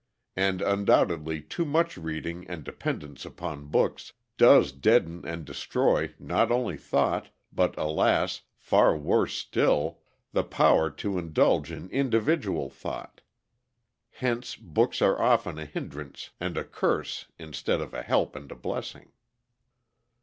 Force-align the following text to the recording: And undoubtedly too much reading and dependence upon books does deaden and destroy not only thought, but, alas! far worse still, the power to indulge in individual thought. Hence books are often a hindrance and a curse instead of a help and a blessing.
And 0.35 0.63
undoubtedly 0.63 1.41
too 1.41 1.63
much 1.63 1.95
reading 1.95 2.47
and 2.47 2.63
dependence 2.63 3.23
upon 3.23 3.67
books 3.67 4.13
does 4.35 4.71
deaden 4.71 5.23
and 5.27 5.45
destroy 5.45 6.15
not 6.17 6.51
only 6.51 6.75
thought, 6.75 7.29
but, 7.53 7.77
alas! 7.77 8.41
far 8.57 8.97
worse 8.97 9.35
still, 9.35 9.99
the 10.31 10.43
power 10.43 10.89
to 10.89 11.19
indulge 11.19 11.71
in 11.71 11.87
individual 11.91 12.67
thought. 12.67 13.21
Hence 14.13 14.55
books 14.55 15.03
are 15.03 15.21
often 15.21 15.59
a 15.59 15.65
hindrance 15.65 16.31
and 16.39 16.57
a 16.57 16.63
curse 16.63 17.27
instead 17.37 17.79
of 17.79 17.93
a 17.93 18.01
help 18.01 18.35
and 18.35 18.51
a 18.51 18.55
blessing. 18.55 19.11